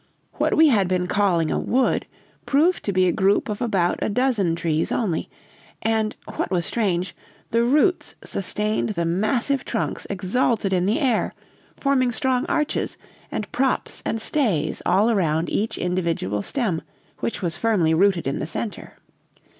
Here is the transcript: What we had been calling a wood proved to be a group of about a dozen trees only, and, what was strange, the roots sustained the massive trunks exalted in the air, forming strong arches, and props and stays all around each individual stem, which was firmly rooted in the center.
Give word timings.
What 0.39 0.57
we 0.57 0.69
had 0.69 0.87
been 0.87 1.05
calling 1.05 1.51
a 1.51 1.59
wood 1.59 2.07
proved 2.47 2.83
to 2.85 2.91
be 2.91 3.07
a 3.07 3.11
group 3.11 3.49
of 3.49 3.61
about 3.61 3.99
a 4.01 4.09
dozen 4.09 4.55
trees 4.55 4.91
only, 4.91 5.29
and, 5.83 6.15
what 6.37 6.49
was 6.49 6.65
strange, 6.65 7.15
the 7.51 7.63
roots 7.63 8.15
sustained 8.23 8.89
the 8.95 9.05
massive 9.05 9.63
trunks 9.63 10.07
exalted 10.09 10.73
in 10.73 10.87
the 10.87 10.99
air, 10.99 11.35
forming 11.79 12.11
strong 12.11 12.47
arches, 12.47 12.97
and 13.31 13.51
props 13.51 14.01
and 14.03 14.19
stays 14.19 14.81
all 14.87 15.11
around 15.11 15.51
each 15.51 15.77
individual 15.77 16.41
stem, 16.41 16.81
which 17.19 17.43
was 17.43 17.55
firmly 17.55 17.93
rooted 17.93 18.25
in 18.25 18.39
the 18.39 18.47
center. 18.47 18.97